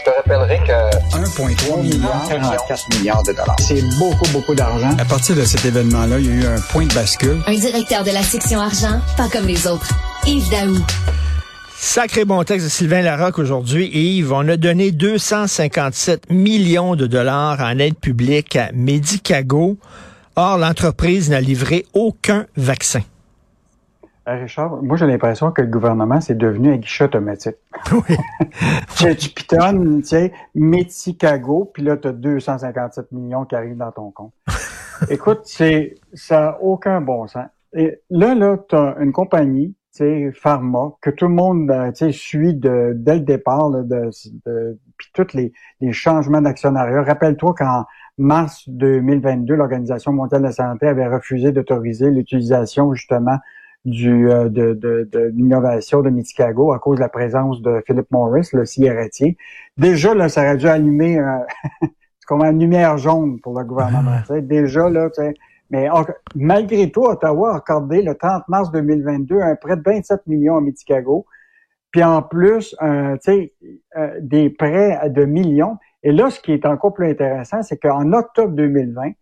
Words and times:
Je 0.00 0.10
te 0.10 0.16
rappellerai 0.16 0.58
que 0.66 1.16
1,3 1.18 1.82
milliard, 1.82 2.26
44 2.26 2.88
milliards 2.96 3.22
de 3.22 3.32
dollars. 3.32 3.56
C'est 3.58 3.82
beaucoup, 3.98 4.26
beaucoup 4.32 4.54
d'argent. 4.54 4.96
À 4.98 5.04
partir 5.04 5.36
de 5.36 5.44
cet 5.44 5.66
événement-là, 5.66 6.18
il 6.18 6.26
y 6.26 6.30
a 6.30 6.32
eu 6.32 6.46
un 6.46 6.60
point 6.72 6.86
de 6.86 6.94
bascule. 6.94 7.42
Un 7.46 7.54
directeur 7.54 8.02
de 8.02 8.10
la 8.10 8.22
section 8.22 8.60
argent, 8.60 8.98
pas 9.18 9.28
comme 9.28 9.46
les 9.46 9.66
autres. 9.66 9.90
Yves 10.26 10.48
Daou. 10.48 10.78
Sacré 11.76 12.24
bon 12.24 12.42
texte 12.44 12.64
de 12.64 12.70
Sylvain 12.70 13.02
Larocque 13.02 13.38
aujourd'hui. 13.38 13.90
Yves, 13.92 14.32
on 14.32 14.48
a 14.48 14.56
donné 14.56 14.90
257 14.90 16.30
millions 16.30 16.96
de 16.96 17.06
dollars 17.06 17.60
en 17.60 17.78
aide 17.78 17.96
publique 17.96 18.56
à 18.56 18.70
Medicago. 18.72 19.76
Or, 20.34 20.56
l'entreprise 20.56 21.28
n'a 21.28 21.42
livré 21.42 21.84
aucun 21.92 22.46
vaccin. 22.56 23.02
Richard, 24.36 24.82
moi 24.82 24.96
j'ai 24.96 25.06
l'impression 25.06 25.52
que 25.52 25.62
le 25.62 25.68
gouvernement 25.68 26.20
c'est 26.20 26.36
devenu 26.36 26.72
un 26.72 26.76
guichet 26.76 27.04
automatique. 27.04 27.56
Oui. 27.92 28.16
tu, 28.96 29.16
tu 29.16 29.30
pitonnes, 29.30 30.02
tu 30.02 30.08
sais, 30.08 30.32
Medicago, 30.54 31.70
puis 31.72 31.82
là 31.82 31.96
tu 31.96 32.08
as 32.08 32.12
257 32.12 33.12
millions 33.12 33.44
qui 33.44 33.54
arrivent 33.54 33.76
dans 33.76 33.92
ton 33.92 34.10
compte. 34.10 34.32
Écoute, 35.10 35.40
c'est 35.44 35.94
ça 36.12 36.40
n'a 36.40 36.62
aucun 36.62 37.00
bon 37.00 37.26
sens. 37.26 37.46
Et 37.72 38.00
là, 38.10 38.34
là, 38.34 38.58
tu 38.68 38.74
as 38.74 38.96
une 39.00 39.12
compagnie 39.12 39.74
pharma, 40.32 40.92
que 41.00 41.10
tout 41.10 41.26
le 41.26 41.34
monde 41.34 41.70
euh, 41.70 42.12
suit 42.12 42.54
de, 42.54 42.92
dès 42.96 43.14
le 43.14 43.20
départ, 43.20 43.68
là, 43.68 43.82
de, 43.82 44.10
de, 44.46 44.78
puis 44.96 45.08
tous 45.12 45.34
les, 45.34 45.52
les 45.80 45.92
changements 45.92 46.40
d'actionnariat. 46.40 47.02
Rappelle-toi 47.02 47.54
qu'en 47.54 47.84
mars 48.16 48.68
2022, 48.68 49.54
l'Organisation 49.54 50.12
mondiale 50.12 50.42
de 50.42 50.46
la 50.46 50.52
santé 50.52 50.86
avait 50.86 51.06
refusé 51.06 51.52
d'autoriser 51.52 52.10
l'utilisation 52.10 52.94
justement 52.94 53.38
du 53.84 54.30
euh, 54.30 54.48
de, 54.48 54.74
de, 54.74 55.08
de 55.10 55.32
l'innovation 55.34 56.02
de 56.02 56.10
Medicago 56.10 56.72
à 56.72 56.78
cause 56.78 56.96
de 56.96 57.00
la 57.00 57.08
présence 57.08 57.62
de 57.62 57.82
Philip 57.86 58.10
Morris, 58.10 58.48
le 58.52 58.64
cigarettier. 58.64 59.36
Déjà, 59.76 60.14
là, 60.14 60.28
ça 60.28 60.42
aurait 60.42 60.56
dû 60.56 60.66
allumer 60.66 61.18
euh, 61.18 61.38
comme 62.26 62.42
une 62.42 62.60
lumière 62.60 62.98
jaune 62.98 63.40
pour 63.40 63.58
le 63.58 63.64
gouvernement. 63.64 64.20
Déjà, 64.42 64.88
là, 64.88 65.08
tu 65.10 65.22
sais, 65.22 65.34
mais 65.70 65.88
malgré 66.34 66.90
tout, 66.90 67.02
Ottawa 67.02 67.52
a 67.52 67.56
accordé 67.56 68.02
le 68.02 68.14
30 68.16 68.48
mars 68.48 68.70
2022 68.72 69.40
un 69.40 69.54
prêt 69.54 69.76
de 69.76 69.82
27 69.84 70.26
millions 70.26 70.56
à 70.56 70.60
Medicago. 70.60 71.26
Puis 71.92 72.02
en 72.02 72.22
plus, 72.22 72.76
euh, 72.82 73.16
des 74.20 74.50
prêts 74.50 75.10
de 75.10 75.24
millions. 75.24 75.76
Et 76.02 76.12
là, 76.12 76.30
ce 76.30 76.40
qui 76.40 76.52
est 76.52 76.66
encore 76.66 76.92
plus 76.92 77.08
intéressant, 77.08 77.62
c'est 77.62 77.78
qu'en 77.78 78.12
octobre 78.12 78.52
2020, 78.54 79.12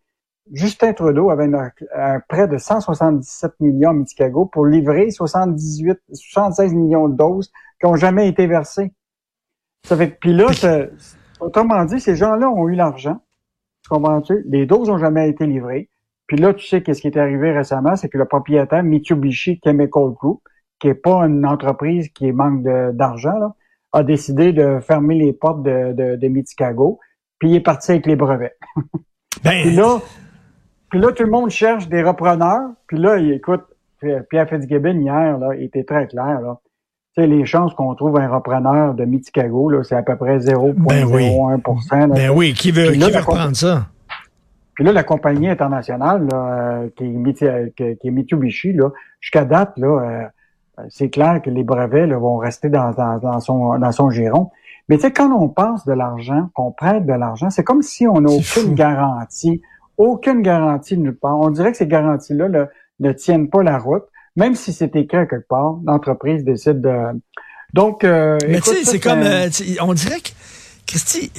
Justin 0.52 0.92
Trudeau 0.92 1.30
avait 1.30 1.48
un, 1.94 2.20
prêt 2.28 2.48
de 2.48 2.58
177 2.58 3.52
millions 3.60 3.90
à 3.90 3.92
Medicago 3.92 4.46
pour 4.46 4.66
livrer 4.66 5.10
78, 5.10 5.98
76 6.12 6.74
millions 6.74 7.08
de 7.08 7.16
doses 7.16 7.52
qui 7.80 7.86
n'ont 7.86 7.96
jamais 7.96 8.28
été 8.28 8.46
versées. 8.46 8.92
Ça 9.84 9.96
fait 9.96 10.18
puis 10.18 10.32
là, 10.32 10.46
autrement 11.40 11.84
dit, 11.84 12.00
ces 12.00 12.16
gens-là 12.16 12.50
ont 12.50 12.68
eu 12.68 12.74
l'argent. 12.74 13.20
Comprends-tu? 13.88 14.44
Les 14.48 14.66
doses 14.66 14.88
n'ont 14.88 14.98
jamais 14.98 15.28
été 15.28 15.46
livrées. 15.46 15.88
Puis 16.26 16.36
là, 16.36 16.52
tu 16.52 16.66
sais 16.66 16.82
qu'est-ce 16.82 17.00
qui 17.00 17.08
est 17.08 17.16
arrivé 17.16 17.52
récemment, 17.52 17.96
c'est 17.96 18.08
que 18.08 18.18
le 18.18 18.26
propriétaire 18.26 18.82
Mitsubishi 18.82 19.60
Chemical 19.64 20.10
Group, 20.10 20.42
qui 20.78 20.88
est 20.88 20.94
pas 20.94 21.26
une 21.26 21.46
entreprise 21.46 22.10
qui 22.10 22.30
manque 22.32 22.62
d'argent, 22.62 23.54
a 23.92 24.02
décidé 24.02 24.52
de 24.52 24.80
fermer 24.80 25.14
les 25.14 25.32
portes 25.32 25.62
de, 25.62 25.92
de, 25.92 26.16
de 26.16 26.28
Medicago, 26.28 27.00
puis 27.38 27.50
il 27.50 27.56
est 27.56 27.60
parti 27.60 27.92
avec 27.92 28.06
les 28.06 28.16
brevets. 28.16 28.58
ben... 29.44 29.62
puis 29.62 29.74
là, 29.74 30.00
puis 30.90 31.00
là, 31.00 31.12
tout 31.12 31.22
le 31.22 31.30
monde 31.30 31.50
cherche 31.50 31.88
des 31.88 32.02
repreneurs. 32.02 32.70
Puis 32.86 32.98
là, 32.98 33.18
écoute, 33.18 33.64
Pierre 34.00 34.48
Fitzgibbon 34.48 35.00
hier, 35.00 35.38
là, 35.38 35.54
il 35.54 35.64
était 35.64 35.84
très 35.84 36.06
clair. 36.06 36.40
Là. 36.40 36.58
Tu 37.16 37.22
sais, 37.22 37.26
les 37.26 37.44
chances 37.44 37.74
qu'on 37.74 37.94
trouve 37.94 38.18
un 38.18 38.28
repreneur 38.28 38.94
de 38.94 39.04
Medicago, 39.04 39.70
là, 39.70 39.82
c'est 39.82 39.96
à 39.96 40.02
peu 40.02 40.16
près 40.16 40.38
0,01 40.38 40.74
ben 40.76 41.04
oui. 41.04 41.30
Ben 42.14 42.30
oui, 42.30 42.52
qui 42.54 42.70
veut, 42.70 42.92
qui 42.92 42.98
veut 42.98 43.18
reprendre 43.18 43.56
ça? 43.56 43.86
Puis 44.74 44.84
là, 44.84 44.92
la 44.92 45.02
compagnie 45.02 45.48
internationale 45.48 46.28
euh, 46.32 46.88
qui, 46.96 47.04
est, 47.04 47.74
qui, 47.74 48.08
est 48.08 48.10
Mitsubishi, 48.10 48.72
là, 48.72 48.90
jusqu'à 49.20 49.44
date, 49.44 49.72
là, 49.76 49.88
euh, 49.88 50.84
c'est 50.88 51.10
clair 51.10 51.42
que 51.42 51.50
les 51.50 51.64
brevets 51.64 52.06
là, 52.06 52.16
vont 52.18 52.36
rester 52.36 52.68
dans, 52.68 52.92
dans, 52.92 53.40
son, 53.40 53.76
dans 53.78 53.92
son 53.92 54.10
giron. 54.10 54.50
Mais 54.88 54.96
tu 54.96 55.02
sais, 55.02 55.10
quand 55.10 55.32
on 55.32 55.48
passe 55.48 55.84
de 55.84 55.92
l'argent, 55.92 56.48
qu'on 56.54 56.70
prête 56.70 57.04
de 57.04 57.12
l'argent, 57.12 57.50
c'est 57.50 57.64
comme 57.64 57.82
si 57.82 58.06
on 58.06 58.20
n'a 58.20 58.30
aucune 58.30 58.74
garantie, 58.74 59.60
aucune 59.98 60.42
garantie 60.42 60.96
nulle 60.96 61.16
part. 61.16 61.38
On 61.38 61.50
dirait 61.50 61.72
que 61.72 61.76
ces 61.78 61.86
garanties-là 61.86 62.48
ne 63.00 63.12
tiennent 63.12 63.50
pas 63.50 63.62
la 63.62 63.78
route, 63.78 64.04
même 64.36 64.54
si 64.54 64.72
c'est 64.72 64.96
écrit 64.96 65.26
quelque 65.28 65.46
part, 65.48 65.78
l'entreprise 65.84 66.44
décide 66.44 66.80
de... 66.80 67.20
Donc, 67.74 68.02
euh, 68.04 68.38
Mais 68.48 68.60
tu 68.60 68.70
sais, 68.70 68.84
c'est 68.84 69.00
comme... 69.00 69.20
on 69.82 69.92
dirait 69.92 70.20
que 70.20 70.30
Christy, 70.88 71.30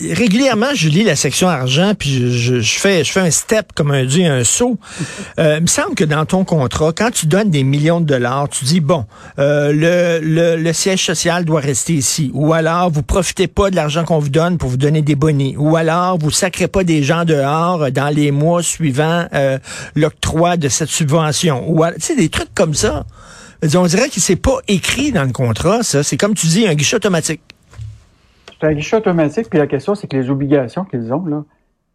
régulièrement, 0.00 0.74
je 0.74 0.88
lis 0.88 1.04
la 1.04 1.16
section 1.16 1.48
argent, 1.48 1.92
puis 1.96 2.32
je, 2.32 2.62
fais, 2.62 3.04
je 3.04 3.12
fais 3.12 3.20
un 3.20 3.30
step, 3.30 3.72
comme 3.74 3.90
un 3.90 4.06
dieu, 4.06 4.24
un 4.24 4.42
saut. 4.42 4.78
Euh, 5.38 5.56
il 5.58 5.62
me 5.62 5.66
semble 5.66 5.94
que 5.94 6.04
dans 6.04 6.24
ton 6.24 6.46
contrat, 6.46 6.92
quand 6.96 7.10
tu 7.10 7.26
donnes 7.26 7.50
des 7.50 7.62
millions 7.62 8.00
de 8.00 8.06
dollars, 8.06 8.48
tu 8.48 8.64
dis, 8.64 8.80
bon, 8.80 9.04
euh, 9.38 9.70
le, 10.22 10.56
le, 10.56 10.72
siège 10.72 11.04
social 11.04 11.44
doit 11.44 11.60
rester 11.60 11.92
ici. 11.92 12.30
Ou 12.32 12.54
alors, 12.54 12.90
vous 12.90 13.02
profitez 13.02 13.48
pas 13.48 13.68
de 13.68 13.76
l'argent 13.76 14.02
qu'on 14.02 14.18
vous 14.18 14.30
donne 14.30 14.56
pour 14.56 14.70
vous 14.70 14.78
donner 14.78 15.02
des 15.02 15.14
bonnets. 15.14 15.56
Ou 15.58 15.76
alors, 15.76 16.16
vous 16.16 16.30
sacrez 16.30 16.66
pas 16.66 16.82
des 16.82 17.02
gens 17.02 17.26
dehors 17.26 17.92
dans 17.92 18.08
les 18.08 18.30
mois 18.30 18.62
suivants 18.62 19.26
euh, 19.34 19.58
l'octroi 19.94 20.56
de 20.56 20.70
cette 20.70 20.88
subvention. 20.88 21.68
Ou, 21.68 21.84
tu 21.84 22.00
sais, 22.00 22.16
des 22.16 22.30
trucs 22.30 22.54
comme 22.54 22.72
ça. 22.72 23.04
On 23.62 23.86
dirait 23.86 24.08
que 24.08 24.20
c'est 24.20 24.36
pas 24.36 24.56
écrit 24.68 25.12
dans 25.12 25.24
le 25.24 25.32
contrat, 25.32 25.82
ça. 25.82 26.02
C'est 26.02 26.16
comme 26.16 26.32
tu 26.32 26.46
dis, 26.46 26.66
un 26.66 26.74
guichet 26.74 26.96
automatique. 26.96 27.42
C'est 28.58 28.66
un 28.66 28.72
guichet 28.72 28.96
automatique, 28.96 29.50
puis 29.50 29.58
la 29.58 29.66
question, 29.66 29.94
c'est 29.94 30.06
que 30.06 30.16
les 30.16 30.30
obligations 30.30 30.84
qu'ils 30.84 31.12
ont, 31.12 31.26
là, 31.26 31.44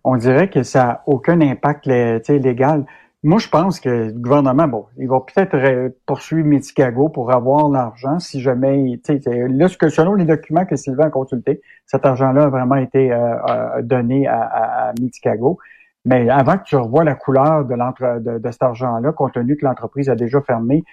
on 0.03 0.15
dirait 0.15 0.49
que 0.49 0.63
ça 0.63 0.83
n'a 0.83 1.03
aucun 1.07 1.41
impact 1.41 1.85
légal. 1.85 2.85
Moi, 3.23 3.39
je 3.39 3.49
pense 3.49 3.79
que 3.79 3.89
le 3.89 4.11
gouvernement, 4.13 4.67
bon, 4.67 4.85
il 4.97 5.07
va 5.07 5.19
peut-être 5.21 5.93
poursuivre 6.05 6.47
Medicago 6.47 7.09
pour 7.09 7.31
avoir 7.31 7.69
l'argent 7.69 8.19
si 8.19 8.41
jamais, 8.41 8.99
là, 9.07 9.67
ce 9.67 9.77
que 9.77 9.89
selon 9.89 10.15
les 10.15 10.25
documents 10.25 10.65
que 10.65 10.75
Sylvain 10.75 11.07
a 11.07 11.09
consultés, 11.09 11.61
cet 11.85 12.05
argent-là 12.05 12.43
a 12.43 12.49
vraiment 12.49 12.75
été 12.75 13.11
euh, 13.11 13.35
euh, 13.49 13.81
donné 13.83 14.27
à, 14.27 14.41
à, 14.41 14.93
Medicago. 14.99 15.59
Mais 16.05 16.29
avant 16.29 16.57
que 16.57 16.63
tu 16.63 16.75
revoies 16.75 17.03
la 17.03 17.13
couleur 17.13 17.65
de, 17.65 17.75
de, 17.75 18.39
de 18.39 18.51
cet 18.51 18.63
argent-là, 18.63 19.11
compte 19.11 19.33
tenu 19.33 19.55
que 19.55 19.65
l'entreprise 19.65 20.09
a 20.09 20.15
déjà 20.15 20.41
fermé, 20.41 20.83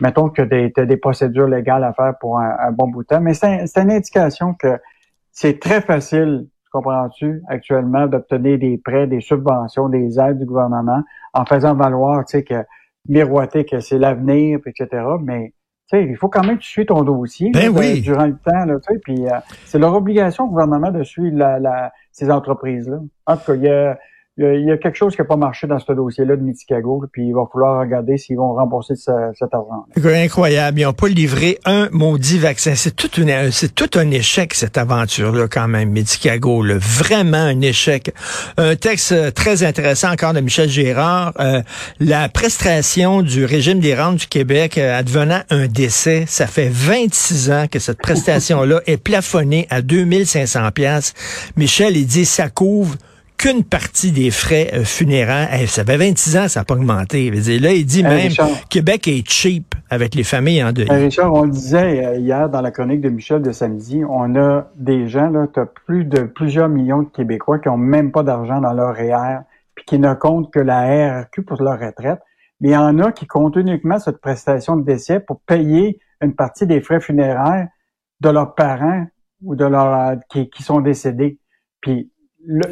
mettons 0.00 0.30
que 0.30 0.40
tu 0.40 0.80
as 0.80 0.86
des 0.86 0.96
procédures 0.96 1.48
légales 1.48 1.84
à 1.84 1.92
faire 1.92 2.14
pour 2.18 2.38
un, 2.38 2.56
un 2.60 2.72
bon 2.72 2.88
bout 2.88 3.02
de 3.02 3.08
temps. 3.08 3.20
Mais 3.20 3.34
c'est 3.34 3.76
une 3.76 3.90
indication 3.90 4.54
que 4.54 4.78
c'est 5.34 5.58
très 5.58 5.80
facile, 5.80 6.46
comprends-tu, 6.72 7.42
actuellement, 7.48 8.06
d'obtenir 8.06 8.58
des 8.58 8.78
prêts, 8.78 9.06
des 9.06 9.20
subventions, 9.20 9.88
des 9.88 10.18
aides 10.18 10.38
du 10.38 10.46
gouvernement 10.46 11.02
en 11.34 11.44
faisant 11.44 11.74
valoir, 11.74 12.24
tu 12.24 12.38
sais, 12.38 12.44
que 12.44 12.64
miroiter 13.08 13.64
que 13.64 13.80
c'est 13.80 13.98
l'avenir, 13.98 14.60
etc. 14.64 15.02
Mais 15.20 15.52
tu 15.90 15.98
sais, 15.98 16.04
il 16.04 16.16
faut 16.16 16.28
quand 16.28 16.44
même 16.44 16.56
que 16.56 16.62
tu 16.62 16.70
suis 16.70 16.86
ton 16.86 17.02
dossier 17.02 17.50
ben 17.52 17.68
oui. 17.76 18.00
durant 18.00 18.26
le 18.26 18.36
temps, 18.36 18.64
là, 18.64 18.76
tu 18.78 18.94
sais, 18.94 19.00
puis 19.00 19.26
euh, 19.26 19.32
c'est 19.66 19.78
leur 19.78 19.94
obligation 19.94 20.44
au 20.44 20.48
gouvernement 20.48 20.92
de 20.92 21.02
suivre 21.02 21.36
la, 21.36 21.92
ces 22.12 22.30
entreprises-là. 22.30 23.00
En 23.26 23.36
tout 23.36 23.44
cas, 23.46 23.54
il 23.54 23.62
y 23.62 23.68
a 23.68 23.98
il 24.36 24.66
y, 24.66 24.72
a, 24.72 24.76
quelque 24.78 24.96
chose 24.96 25.14
qui 25.14 25.20
n'a 25.20 25.26
pas 25.26 25.36
marché 25.36 25.68
dans 25.68 25.78
ce 25.78 25.92
dossier-là 25.92 26.34
de 26.34 26.42
Medicago, 26.42 27.04
puis 27.12 27.28
il 27.28 27.32
va 27.32 27.44
falloir 27.52 27.80
regarder 27.80 28.18
s'ils 28.18 28.36
vont 28.36 28.52
rembourser 28.54 28.96
cet 28.96 29.54
argent. 29.54 29.86
Incroyable. 29.96 30.80
Ils 30.80 30.84
n'ont 30.86 30.92
pas 30.92 31.06
livré 31.06 31.58
un 31.64 31.88
maudit 31.92 32.40
vaccin. 32.40 32.74
C'est 32.74 32.96
tout, 32.96 33.06
tout 33.06 33.98
un 33.98 34.10
échec, 34.10 34.52
cette 34.54 34.76
aventure-là, 34.76 35.46
quand 35.46 35.68
même, 35.68 35.90
Medicago. 35.90 36.64
Là. 36.64 36.74
Vraiment 36.78 37.36
un 37.36 37.60
échec. 37.60 38.12
Un 38.56 38.74
texte 38.74 39.12
euh, 39.12 39.30
très 39.30 39.62
intéressant 39.62 40.10
encore 40.10 40.32
de 40.32 40.40
Michel 40.40 40.68
Gérard. 40.68 41.32
Euh, 41.38 41.62
la 42.00 42.28
prestation 42.28 43.22
du 43.22 43.44
régime 43.44 43.78
des 43.78 43.94
rentes 43.94 44.16
du 44.16 44.26
Québec 44.26 44.78
euh, 44.78 44.98
advenant 44.98 45.42
un 45.50 45.68
décès, 45.68 46.24
ça 46.26 46.48
fait 46.48 46.70
26 46.72 47.50
ans 47.52 47.66
que 47.70 47.78
cette 47.78 47.98
prestation-là 47.98 48.80
est 48.86 48.96
plafonnée 48.96 49.68
à 49.70 49.80
2500 49.80 50.72
pièces. 50.72 51.14
Michel, 51.56 51.96
il 51.96 52.06
dit, 52.06 52.24
ça 52.24 52.48
couvre 52.48 52.96
qu'une 53.44 53.62
partie 53.62 54.10
des 54.10 54.30
frais 54.30 54.70
euh, 54.72 54.84
funéraires. 54.84 55.50
ça 55.68 55.84
fait 55.84 55.98
26 55.98 56.36
ans, 56.38 56.48
ça 56.48 56.60
n'a 56.60 56.64
pas 56.64 56.76
augmenté. 56.76 57.30
là, 57.30 57.72
il 57.72 57.84
dit 57.84 58.02
même 58.02 58.32
Québec 58.70 59.06
est 59.06 59.28
cheap 59.28 59.74
avec 59.90 60.14
les 60.14 60.24
familles 60.24 60.64
en 60.64 60.72
deuil. 60.72 60.88
Richard, 60.88 61.30
on 61.30 61.42
le 61.42 61.50
disait 61.50 62.06
euh, 62.06 62.16
hier 62.16 62.48
dans 62.48 62.62
la 62.62 62.70
chronique 62.70 63.02
de 63.02 63.10
Michel 63.10 63.42
de 63.42 63.52
samedi, 63.52 64.02
on 64.08 64.34
a 64.34 64.70
des 64.76 65.08
gens, 65.08 65.28
là, 65.28 65.46
tu 65.52 65.60
as 65.60 65.66
plus 65.66 66.06
de 66.06 66.22
plusieurs 66.22 66.70
millions 66.70 67.02
de 67.02 67.10
Québécois 67.10 67.58
qui 67.58 67.68
ont 67.68 67.76
même 67.76 68.12
pas 68.12 68.22
d'argent 68.22 68.62
dans 68.62 68.72
leur 68.72 68.94
REER, 68.94 69.40
puis 69.74 69.84
qui 69.84 69.98
ne 69.98 70.14
comptent 70.14 70.50
que 70.50 70.60
la 70.60 71.20
RQ 71.24 71.42
pour 71.42 71.62
leur 71.62 71.78
retraite. 71.78 72.20
Mais 72.62 72.70
il 72.70 72.72
y 72.72 72.76
en 72.78 72.98
a 72.98 73.12
qui 73.12 73.26
comptent 73.26 73.56
uniquement 73.56 73.98
cette 73.98 74.22
prestation 74.22 74.74
de 74.74 74.86
décès 74.86 75.20
pour 75.20 75.42
payer 75.42 75.98
une 76.22 76.34
partie 76.34 76.66
des 76.66 76.80
frais 76.80 77.00
funéraires 77.00 77.68
de 78.20 78.28
leurs 78.30 78.54
parents 78.54 79.04
ou 79.42 79.54
de 79.54 79.66
leurs 79.66 80.16
qui, 80.30 80.48
qui 80.48 80.62
sont 80.62 80.80
décédés. 80.80 81.38
Puis 81.82 82.10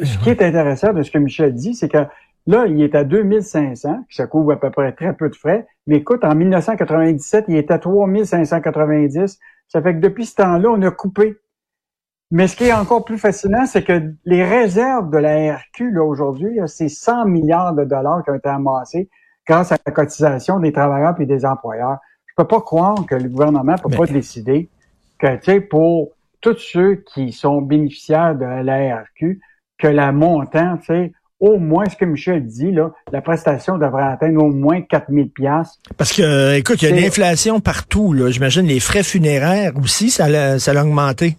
ce 0.03 0.17
qui 0.19 0.29
est 0.29 0.41
intéressant 0.41 0.93
de 0.93 1.03
ce 1.03 1.11
que 1.11 1.17
Michel 1.17 1.53
dit, 1.53 1.75
c'est 1.75 1.89
que 1.89 2.05
là, 2.47 2.65
il 2.67 2.81
est 2.81 2.95
à 2.95 3.03
2500, 3.03 4.05
ça 4.09 4.27
couvre 4.27 4.53
à 4.53 4.59
peu 4.59 4.69
près 4.69 4.91
très 4.91 5.13
peu 5.13 5.29
de 5.29 5.35
frais. 5.35 5.67
Mais 5.87 5.97
écoute, 5.97 6.23
en 6.23 6.35
1997, 6.35 7.45
il 7.47 7.55
est 7.55 7.71
à 7.71 7.79
3590. 7.79 9.39
Ça 9.67 9.81
fait 9.81 9.95
que 9.95 9.99
depuis 9.99 10.25
ce 10.25 10.35
temps-là, 10.35 10.69
on 10.69 10.81
a 10.81 10.91
coupé. 10.91 11.37
Mais 12.31 12.47
ce 12.47 12.55
qui 12.55 12.65
est 12.65 12.73
encore 12.73 13.05
plus 13.05 13.17
fascinant, 13.17 13.65
c'est 13.65 13.83
que 13.83 14.13
les 14.25 14.43
réserves 14.43 15.09
de 15.11 15.17
la 15.17 15.55
RQ, 15.55 15.91
là, 15.91 16.03
aujourd'hui, 16.03 16.59
c'est 16.65 16.89
100 16.89 17.25
milliards 17.25 17.73
de 17.73 17.83
dollars 17.83 18.23
qui 18.23 18.31
ont 18.31 18.35
été 18.35 18.49
amassés 18.49 19.09
grâce 19.47 19.71
à 19.71 19.77
la 19.85 19.91
cotisation 19.91 20.59
des 20.59 20.71
travailleurs 20.71 21.19
et 21.19 21.25
des 21.25 21.45
employeurs. 21.45 21.97
Je 22.25 22.33
peux 22.35 22.47
pas 22.47 22.61
croire 22.61 23.05
que 23.05 23.15
le 23.15 23.29
gouvernement 23.29 23.75
peut 23.75 23.95
pas 23.95 24.05
décider 24.07 24.69
que, 25.19 25.35
tu 25.35 25.43
sais, 25.43 25.61
pour 25.61 26.13
tous 26.41 26.57
ceux 26.57 26.95
qui 26.95 27.31
sont 27.31 27.61
bénéficiaires 27.61 28.35
de 28.35 28.45
la 28.45 29.03
RQ, 29.03 29.39
que 29.83 29.87
la 29.89 30.13
montant, 30.13 30.77
tu 30.77 30.85
sais, 30.85 31.11
au 31.41 31.57
moins, 31.59 31.83
ce 31.89 31.97
que 31.97 32.05
Michel 32.05 32.45
dit, 32.45 32.71
là, 32.71 32.91
la 33.11 33.21
prestation 33.21 33.77
devrait 33.77 34.03
atteindre 34.03 34.41
au 34.41 34.49
moins 34.49 34.79
4000 34.79 35.29
pièces. 35.29 35.77
Parce 35.97 36.13
que, 36.13 36.21
euh, 36.21 36.57
écoute, 36.57 36.81
il 36.81 36.89
y 36.89 36.93
a 36.93 36.97
une 36.97 37.03
inflation 37.03 37.59
partout, 37.59 38.13
là. 38.13 38.29
J'imagine 38.29 38.65
les 38.65 38.79
frais 38.79 39.03
funéraires 39.03 39.73
aussi, 39.75 40.09
ça 40.09 40.29
l'a, 40.29 40.57
ça 40.57 40.71
l'a 40.71 40.85
augmenté. 40.85 41.35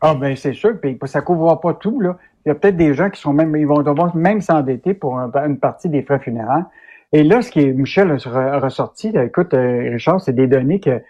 Ah, 0.00 0.14
ben, 0.14 0.36
c'est 0.36 0.52
sûr. 0.52 0.78
Puis, 0.80 0.96
ça 1.06 1.22
couvre 1.22 1.58
pas 1.60 1.74
tout, 1.74 2.00
là. 2.00 2.16
Il 2.46 2.50
y 2.50 2.52
a 2.52 2.54
peut-être 2.54 2.76
des 2.76 2.94
gens 2.94 3.10
qui 3.10 3.20
sont 3.20 3.32
même, 3.32 3.56
ils 3.56 3.66
vont 3.66 3.82
devoir 3.82 4.14
même 4.14 4.40
s'endetter 4.40 4.94
pour 4.94 5.18
une 5.18 5.58
partie 5.58 5.88
des 5.88 6.02
frais 6.02 6.20
funéraires. 6.20 6.66
Et 7.12 7.24
là, 7.24 7.42
ce 7.42 7.50
qui 7.50 7.62
est, 7.62 7.72
Michel 7.72 8.12
a 8.12 8.58
ressorti, 8.60 9.08
écoute, 9.08 9.54
euh, 9.54 9.90
Richard, 9.90 10.20
c'est 10.20 10.36
des 10.36 10.46
données 10.46 10.78
que, 10.78 11.00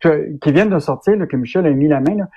qui 0.00 0.52
viennent 0.52 0.70
de 0.70 0.78
sortir, 0.78 1.16
là, 1.16 1.26
que 1.26 1.36
Michel 1.36 1.66
a 1.66 1.70
mis 1.70 1.88
la 1.88 2.00
main, 2.00 2.14
là. 2.16 2.28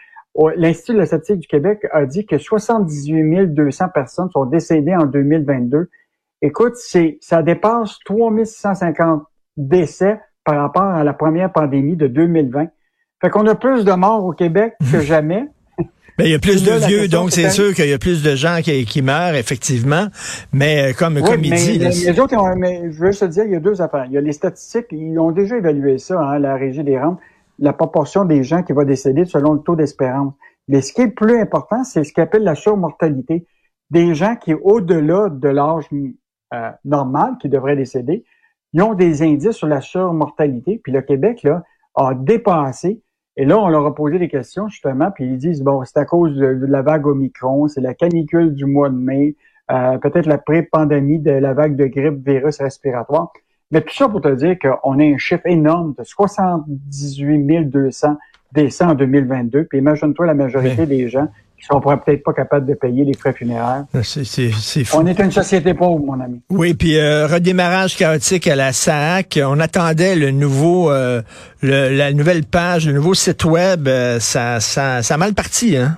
L'Institut 0.55 0.93
de 0.93 0.99
la 0.99 1.05
statistique 1.05 1.39
du 1.39 1.47
Québec 1.47 1.85
a 1.91 2.05
dit 2.05 2.25
que 2.25 2.37
78 2.37 3.47
200 3.53 3.85
personnes 3.93 4.29
sont 4.31 4.45
décédées 4.45 4.95
en 4.95 5.05
2022. 5.05 5.89
Écoute, 6.41 6.73
c'est 6.75 7.17
ça 7.21 7.41
dépasse 7.41 7.97
3650 8.05 9.23
décès 9.57 10.19
par 10.45 10.57
rapport 10.61 10.83
à 10.83 11.03
la 11.03 11.13
première 11.13 11.51
pandémie 11.51 11.95
de 11.95 12.07
2020. 12.07 12.67
Fait 13.21 13.29
qu'on 13.29 13.47
a 13.47 13.55
plus 13.55 13.83
de 13.83 13.91
morts 13.93 14.23
au 14.23 14.31
Québec 14.31 14.75
que 14.91 14.99
jamais. 15.01 15.47
Ben, 16.17 16.25
il 16.25 16.31
y 16.31 16.35
a 16.35 16.39
plus 16.39 16.63
de 16.63 16.71
vieux, 16.87 17.07
donc 17.07 17.31
c'est 17.31 17.51
sûr 17.51 17.75
qu'il 17.75 17.87
y 17.87 17.93
a 17.93 17.99
plus 17.99 18.23
de 18.23 18.35
gens 18.35 18.59
qui, 18.63 19.01
meurent, 19.03 19.35
effectivement. 19.35 20.07
Mais 20.51 20.89
euh, 20.89 20.93
comme, 20.97 21.21
comme 21.21 21.43
il 21.43 21.53
dit... 21.53 21.77
Les, 21.77 22.19
autres, 22.19 22.35
mais 22.57 22.91
je 22.91 22.99
veux 22.99 23.11
te 23.11 23.25
dire, 23.25 23.43
il 23.43 23.51
y 23.51 23.55
a 23.55 23.59
deux 23.59 23.83
affaires. 23.83 24.05
Il 24.07 24.13
y 24.13 24.17
a 24.17 24.21
les 24.21 24.31
statistiques, 24.31 24.87
ils 24.91 25.19
ont 25.19 25.31
déjà 25.31 25.57
évalué 25.57 25.99
ça, 25.99 26.19
hein, 26.19 26.39
la 26.39 26.55
Régie 26.55 26.83
des 26.83 26.97
rentes 26.97 27.19
la 27.59 27.73
proportion 27.73 28.25
des 28.25 28.43
gens 28.43 28.63
qui 28.63 28.73
vont 28.73 28.83
décéder 28.83 29.25
selon 29.25 29.53
le 29.53 29.59
taux 29.59 29.75
d'espérance. 29.75 30.33
Mais 30.67 30.81
ce 30.81 30.93
qui 30.93 31.01
est 31.01 31.07
plus 31.07 31.39
important, 31.39 31.83
c'est 31.83 32.03
ce 32.03 32.13
qu'on 32.13 32.23
appelle 32.23 32.43
la 32.43 32.55
surmortalité. 32.55 33.45
Des 33.89 34.13
gens 34.15 34.35
qui, 34.35 34.53
au-delà 34.53 35.29
de 35.29 35.47
l'âge 35.47 35.85
euh, 36.53 36.71
normal, 36.83 37.37
qui 37.41 37.49
devraient 37.49 37.75
décéder, 37.75 38.25
ils 38.73 38.81
ont 38.81 38.93
des 38.93 39.23
indices 39.23 39.55
sur 39.55 39.67
la 39.67 39.81
surmortalité. 39.81 40.81
Puis 40.83 40.91
le 40.91 41.01
Québec, 41.01 41.43
là, 41.43 41.63
a 41.95 42.13
dépassé. 42.13 43.01
Et 43.37 43.45
là, 43.45 43.57
on 43.59 43.69
leur 43.69 43.85
a 43.85 43.95
posé 43.95 44.19
des 44.19 44.29
questions, 44.29 44.67
justement, 44.67 45.11
puis 45.11 45.25
ils 45.25 45.37
disent, 45.37 45.61
bon, 45.61 45.83
c'est 45.85 45.97
à 45.97 46.05
cause 46.05 46.35
de, 46.35 46.65
la 46.67 46.81
vague 46.81 47.05
Omicron, 47.05 47.67
c'est 47.67 47.81
la 47.81 47.93
canicule 47.93 48.53
du 48.53 48.65
mois 48.65 48.89
de 48.89 48.95
mai, 48.95 49.35
euh, 49.71 49.97
peut-être 49.99 50.25
la 50.25 50.39
pré-pandémie 50.39 51.19
de 51.19 51.31
la 51.31 51.53
vague 51.53 51.75
de 51.75 51.85
grippe 51.85 52.27
virus 52.27 52.59
respiratoire. 52.59 53.31
Mais 53.71 53.81
tout 53.81 53.93
ça 53.93 54.07
pour 54.07 54.21
te 54.21 54.33
dire 54.33 54.55
qu'on 54.59 54.99
a 54.99 55.03
un 55.03 55.17
chiffre 55.17 55.45
énorme 55.45 55.93
de 55.97 56.03
78 56.03 57.69
200 57.69 58.17
décès 58.53 58.83
en 58.83 58.95
2022. 58.95 59.65
Puis 59.65 59.79
imagine-toi 59.79 60.25
la 60.25 60.33
majorité 60.33 60.85
des 60.85 61.09
gens 61.09 61.27
qui 61.57 61.65
sont 61.65 61.81
peut-être 61.81 62.23
pas 62.23 62.33
capables 62.33 62.67
de 62.67 62.75
payer 62.75 63.03
les 63.03 63.13
frais 63.15 63.33
funéraires. 63.33 63.85
Ah, 63.93 64.03
c'est 64.03 64.83
fou. 64.83 64.97
On 64.97 65.05
est 65.07 65.19
une 65.19 65.31
société 65.31 65.73
pauvre, 65.73 65.99
mon 66.05 66.19
ami. 66.21 66.41
Oui, 66.49 66.75
puis 66.75 66.97
euh, 66.97 67.25
redémarrage 67.25 67.97
chaotique 67.97 68.47
à 68.47 68.55
la 68.55 68.71
SAC. 68.73 69.39
On 69.43 69.59
attendait 69.59 70.15
le 70.15 70.31
nouveau, 70.31 70.91
euh, 70.91 71.21
la 71.63 72.13
nouvelle 72.13 72.45
page, 72.45 72.87
le 72.87 72.93
nouveau 72.93 73.15
site 73.15 73.43
web. 73.43 73.87
Euh, 73.87 74.19
ça, 74.19 74.59
ça, 74.59 75.01
ça 75.01 75.15
a 75.15 75.17
mal 75.17 75.33
parti, 75.33 75.75
hein? 75.75 75.97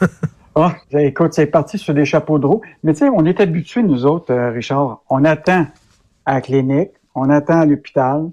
ah, 0.54 0.74
écoute, 0.92 1.32
c'est 1.32 1.46
parti 1.46 1.78
sur 1.78 1.94
des 1.94 2.04
chapeaux 2.04 2.38
de 2.38 2.46
roue. 2.46 2.60
Mais 2.84 2.92
tu 2.92 3.00
sais, 3.00 3.08
on 3.08 3.24
est 3.24 3.40
habitués, 3.40 3.82
nous 3.82 4.04
autres, 4.04 4.34
Richard. 4.52 5.00
On 5.08 5.24
attend 5.24 5.66
à 6.26 6.34
la 6.34 6.40
clinique, 6.42 6.90
on 7.14 7.28
attend 7.30 7.60
à 7.60 7.66
l'hôpital, 7.66 8.30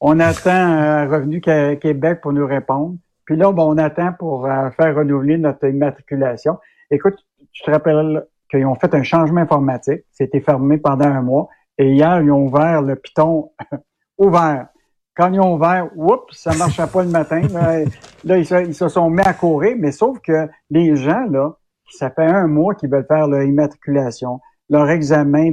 on 0.00 0.18
attend 0.18 0.50
à 0.50 1.06
Revenu 1.06 1.40
Québec 1.40 2.20
pour 2.22 2.32
nous 2.32 2.46
répondre. 2.46 2.96
Puis 3.24 3.36
là, 3.36 3.52
bon, 3.52 3.74
on 3.74 3.78
attend 3.78 4.12
pour 4.18 4.46
euh, 4.46 4.70
faire 4.70 4.96
renouveler 4.96 5.38
notre 5.38 5.68
immatriculation. 5.68 6.58
Écoute, 6.90 7.16
tu 7.52 7.62
te 7.62 7.70
rappelles 7.70 8.26
qu'ils 8.50 8.66
ont 8.66 8.74
fait 8.74 8.94
un 8.94 9.02
changement 9.02 9.42
informatique. 9.42 10.02
C'était 10.10 10.40
fermé 10.40 10.78
pendant 10.78 11.06
un 11.06 11.22
mois. 11.22 11.48
Et 11.78 11.92
hier, 11.92 12.20
ils 12.22 12.32
ont 12.32 12.46
ouvert 12.46 12.82
le 12.82 12.96
piton 12.96 13.52
ouvert. 14.18 14.68
Quand 15.14 15.32
ils 15.32 15.40
ont 15.40 15.54
ouvert, 15.54 15.90
oups, 15.96 16.36
ça 16.36 16.54
marchait 16.56 16.86
pas 16.86 17.02
le 17.02 17.10
matin. 17.10 17.42
Là, 18.24 18.38
ils, 18.38 18.74
se, 18.74 18.88
sont 18.88 19.10
mis 19.10 19.22
à 19.22 19.34
courir. 19.34 19.76
Mais 19.78 19.92
sauf 19.92 20.18
que 20.20 20.48
les 20.70 20.96
gens, 20.96 21.26
là, 21.30 21.52
ça 21.90 22.10
fait 22.10 22.24
un 22.24 22.46
mois 22.46 22.74
qu'ils 22.74 22.90
veulent 22.90 23.06
faire 23.06 23.28
leur 23.28 23.42
immatriculation, 23.42 24.40
leur 24.70 24.88
examen 24.88 25.52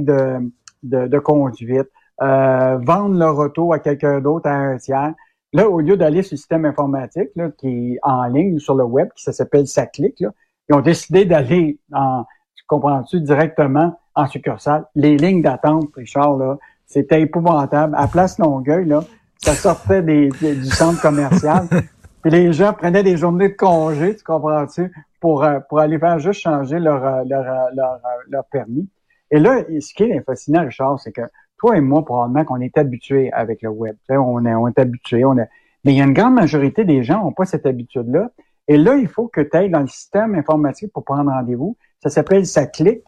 de 0.82 1.18
conduite, 1.18 1.90
euh, 2.22 2.78
vendre 2.78 3.16
leur 3.16 3.38
auto 3.38 3.72
à 3.72 3.78
quelqu'un 3.78 4.20
d'autre 4.20 4.48
à 4.48 4.54
un 4.54 4.76
tiers. 4.76 5.14
Là, 5.52 5.68
au 5.68 5.80
lieu 5.80 5.96
d'aller 5.96 6.22
sur 6.22 6.34
le 6.34 6.38
système 6.38 6.64
informatique 6.64 7.30
là, 7.36 7.50
qui 7.56 7.94
est 7.94 7.98
en 8.02 8.24
ligne 8.24 8.58
sur 8.58 8.74
le 8.74 8.84
web, 8.84 9.08
qui 9.16 9.32
s'appelle 9.32 9.66
SACLIC, 9.66 10.20
là, 10.20 10.30
ils 10.68 10.74
ont 10.74 10.80
décidé 10.80 11.24
d'aller 11.24 11.78
en, 11.92 12.24
comprends-tu, 12.68 13.20
directement 13.20 13.98
en 14.14 14.26
succursale. 14.26 14.84
Les 14.94 15.16
lignes 15.16 15.42
d'attente, 15.42 15.88
Richard, 15.96 16.36
là, 16.36 16.58
c'était 16.86 17.22
épouvantable. 17.22 17.94
À 17.96 18.06
Place 18.06 18.38
Longueuil, 18.38 18.86
là, 18.86 19.02
ça 19.38 19.54
sortait 19.54 20.02
des, 20.02 20.28
du 20.28 20.66
centre 20.66 21.00
commercial. 21.00 21.66
Puis 22.22 22.30
les 22.30 22.52
gens 22.52 22.72
prenaient 22.72 23.02
des 23.02 23.16
journées 23.16 23.48
de 23.48 23.54
congé, 23.54 24.16
tu 24.16 24.24
comprends-tu, 24.24 24.92
pour, 25.20 25.44
euh, 25.44 25.60
pour 25.68 25.78
aller 25.80 25.98
faire 25.98 26.18
juste 26.18 26.40
changer 26.40 26.78
leur, 26.78 27.04
euh, 27.04 27.22
leur, 27.26 27.44
leur, 27.74 28.00
leur 28.28 28.44
permis. 28.46 28.88
Et 29.30 29.38
là, 29.38 29.62
ce 29.68 29.94
qui 29.94 30.04
est 30.04 30.20
fascinant, 30.22 30.64
Richard, 30.64 30.98
c'est 31.00 31.12
que 31.12 31.22
toi 31.58 31.76
et 31.76 31.80
moi, 31.80 32.04
probablement 32.04 32.44
qu'on 32.44 32.60
est 32.60 32.76
habitués 32.78 33.32
avec 33.32 33.62
le 33.62 33.68
web. 33.68 33.96
on 34.08 34.44
est, 34.44 34.54
on 34.54 34.68
est. 34.68 35.24
On. 35.24 35.34
Mais 35.34 35.46
il 35.84 35.94
y 35.94 36.00
a 36.00 36.04
une 36.04 36.12
grande 36.12 36.34
majorité 36.34 36.84
des 36.84 37.02
gens 37.02 37.22
n'ont 37.22 37.32
pas 37.32 37.44
cette 37.44 37.66
habitude-là. 37.66 38.30
Et 38.66 38.76
là, 38.76 38.96
il 38.96 39.08
faut 39.08 39.28
que 39.28 39.40
tu 39.40 39.56
ailles 39.56 39.70
dans 39.70 39.80
le 39.80 39.86
système 39.86 40.34
informatique 40.34 40.92
pour 40.92 41.04
prendre 41.04 41.30
rendez-vous. 41.30 41.76
Ça 42.02 42.10
s'appelle 42.10 42.46
ça 42.46 42.66
clique. 42.66 43.02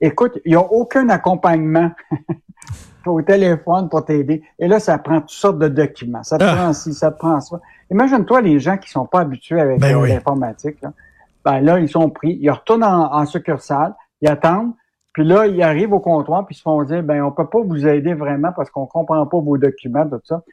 Écoute, 0.00 0.38
il 0.44 0.50
n'y 0.50 0.56
a 0.56 0.60
aucun 0.60 1.08
accompagnement 1.08 1.90
au 3.06 3.20
téléphone 3.22 3.88
pour 3.88 4.04
t'aider. 4.04 4.42
Et 4.58 4.68
là, 4.68 4.80
ça 4.80 4.98
prend 4.98 5.20
toutes 5.20 5.30
sortes 5.30 5.58
de 5.58 5.68
documents. 5.68 6.22
Ça 6.22 6.38
te 6.38 6.44
ah. 6.44 6.54
prend 6.54 6.72
ci, 6.72 6.94
ça 6.94 7.10
te 7.10 7.18
prend 7.18 7.40
ça. 7.40 7.60
Imagine-toi 7.90 8.40
les 8.42 8.58
gens 8.58 8.76
qui 8.76 8.90
sont 8.90 9.06
pas 9.06 9.20
habitués 9.20 9.60
avec 9.60 9.80
ben 9.80 10.00
l'informatique. 10.02 10.80
Là. 10.82 10.92
Ben 11.44 11.60
là, 11.60 11.78
ils 11.80 11.88
sont 11.88 12.08
pris. 12.10 12.38
Ils 12.40 12.50
retournent 12.50 12.84
en, 12.84 13.12
en 13.12 13.26
succursale. 13.26 13.94
Ils 14.20 14.28
attendent. 14.28 14.72
Puis 15.18 15.26
là, 15.26 15.48
ils 15.48 15.60
arrivent 15.64 15.92
au 15.92 15.98
comptoir, 15.98 16.46
puis 16.46 16.54
ils 16.54 16.58
se 16.58 16.62
font 16.62 16.80
dire, 16.84 17.02
ben, 17.02 17.24
on 17.24 17.32
peut 17.32 17.48
pas 17.48 17.58
vous 17.60 17.88
aider 17.88 18.14
vraiment 18.14 18.52
parce 18.54 18.70
qu'on 18.70 18.86
comprend 18.86 19.26
pas 19.26 19.40
vos 19.40 19.58
documents, 19.58 20.08
tout 20.08 20.20
ça. 20.22 20.44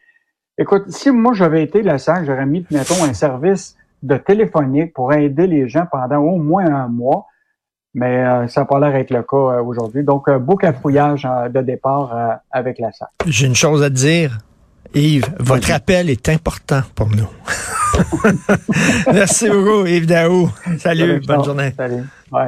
Écoute, 0.57 0.85
si 0.89 1.11
moi 1.11 1.33
j'avais 1.33 1.61
été 1.61 1.83
la 1.83 1.99
SAC, 1.99 2.25
j'aurais 2.25 2.47
mis, 2.47 2.65
mettons, 2.71 3.03
un 3.03 3.13
service 3.13 3.75
de 4.01 4.17
téléphonique 4.17 4.91
pour 4.91 5.13
aider 5.13 5.45
les 5.45 5.69
gens 5.69 5.85
pendant 5.91 6.17
au 6.17 6.37
moins 6.37 6.65
un 6.65 6.87
mois, 6.87 7.27
mais 7.93 8.25
euh, 8.25 8.47
ça 8.47 8.61
n'a 8.61 8.65
pas 8.65 8.79
l'air 8.79 8.95
être 8.95 9.11
le 9.11 9.21
cas 9.21 9.37
euh, 9.37 9.61
aujourd'hui. 9.61 10.03
Donc, 10.03 10.27
euh, 10.29 10.39
beau 10.39 10.55
cafouillage 10.55 11.27
de 11.53 11.61
départ 11.61 12.39
avec 12.49 12.79
la 12.79 12.91
SAC. 12.91 13.09
J'ai 13.27 13.45
une 13.45 13.53
chose 13.53 13.83
à 13.83 13.91
te 13.91 13.93
dire. 13.93 14.35
Yves, 14.95 15.27
votre 15.39 15.71
appel 15.73 16.09
est 16.09 16.27
important 16.29 16.81
pour 16.95 17.09
nous. 17.09 17.29
Merci 19.13 19.47
beaucoup, 19.47 19.85
Yves 19.85 20.07
Daou. 20.07 20.49
Salut, 20.79 21.21
bonne 21.27 21.43
journée. 21.43 21.71
Salut. 21.77 22.03